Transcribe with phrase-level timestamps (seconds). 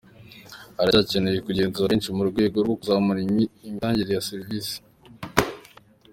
[0.77, 3.19] Haracyakenewe kugenzura kenshi mu rwego rwo kuzamura
[3.67, 4.75] imitangire ya serivisi.